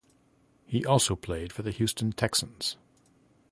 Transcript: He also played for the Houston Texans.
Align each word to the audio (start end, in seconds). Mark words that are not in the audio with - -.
He 0.65 0.83
also 0.83 1.15
played 1.15 1.53
for 1.53 1.61
the 1.61 1.69
Houston 1.69 2.11
Texans. 2.11 2.75